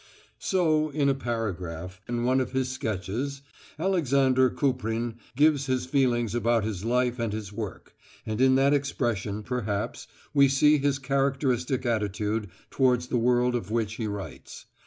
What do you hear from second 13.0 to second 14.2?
the world of which he